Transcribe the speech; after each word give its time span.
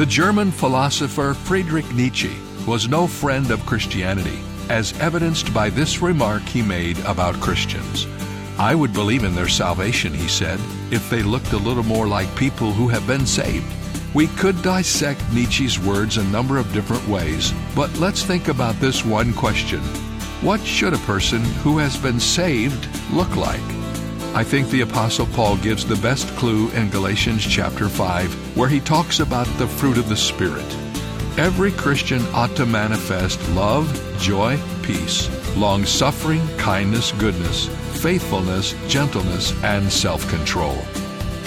The 0.00 0.06
German 0.06 0.50
philosopher 0.50 1.34
Friedrich 1.34 1.92
Nietzsche 1.92 2.34
was 2.66 2.88
no 2.88 3.06
friend 3.06 3.50
of 3.50 3.66
Christianity, 3.66 4.38
as 4.70 4.98
evidenced 4.98 5.52
by 5.52 5.68
this 5.68 6.00
remark 6.00 6.40
he 6.40 6.62
made 6.62 6.98
about 7.00 7.38
Christians. 7.38 8.06
I 8.58 8.74
would 8.74 8.94
believe 8.94 9.24
in 9.24 9.34
their 9.34 9.46
salvation, 9.46 10.14
he 10.14 10.26
said, 10.26 10.58
if 10.90 11.10
they 11.10 11.22
looked 11.22 11.52
a 11.52 11.58
little 11.58 11.82
more 11.82 12.08
like 12.08 12.34
people 12.34 12.72
who 12.72 12.88
have 12.88 13.06
been 13.06 13.26
saved. 13.26 13.70
We 14.14 14.28
could 14.28 14.62
dissect 14.62 15.20
Nietzsche's 15.34 15.78
words 15.78 16.16
a 16.16 16.24
number 16.24 16.56
of 16.56 16.72
different 16.72 17.06
ways, 17.06 17.52
but 17.76 17.94
let's 17.98 18.22
think 18.22 18.48
about 18.48 18.76
this 18.76 19.04
one 19.04 19.34
question 19.34 19.80
What 20.40 20.62
should 20.62 20.94
a 20.94 21.04
person 21.04 21.44
who 21.62 21.76
has 21.76 21.98
been 21.98 22.20
saved 22.20 22.88
look 23.12 23.36
like? 23.36 23.79
I 24.32 24.44
think 24.44 24.68
the 24.68 24.82
Apostle 24.82 25.26
Paul 25.26 25.56
gives 25.56 25.84
the 25.84 25.96
best 25.96 26.28
clue 26.36 26.70
in 26.70 26.88
Galatians 26.88 27.44
chapter 27.44 27.88
5, 27.88 28.56
where 28.56 28.68
he 28.68 28.78
talks 28.78 29.18
about 29.18 29.46
the 29.58 29.66
fruit 29.66 29.98
of 29.98 30.08
the 30.08 30.16
Spirit. 30.16 30.64
Every 31.36 31.72
Christian 31.72 32.22
ought 32.32 32.54
to 32.54 32.64
manifest 32.64 33.40
love, 33.50 33.92
joy, 34.20 34.56
peace, 34.82 35.28
long 35.56 35.84
suffering, 35.84 36.46
kindness, 36.58 37.10
goodness, 37.12 37.66
faithfulness, 38.00 38.76
gentleness, 38.86 39.52
and 39.64 39.92
self 39.92 40.26
control. 40.30 40.78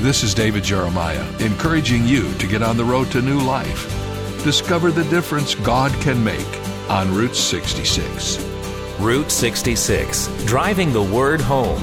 This 0.00 0.24
is 0.24 0.34
David 0.34 0.64
Jeremiah, 0.64 1.24
encouraging 1.38 2.04
you 2.08 2.34
to 2.34 2.46
get 2.48 2.62
on 2.62 2.76
the 2.76 2.84
road 2.84 3.08
to 3.12 3.22
new 3.22 3.38
life. 3.38 3.88
Discover 4.42 4.90
the 4.90 5.04
difference 5.04 5.54
God 5.54 5.92
can 6.02 6.22
make 6.22 6.60
on 6.90 7.14
Route 7.14 7.36
66. 7.36 8.44
Route 8.98 9.30
66, 9.30 10.44
driving 10.44 10.92
the 10.92 11.02
word 11.02 11.40
home. 11.40 11.82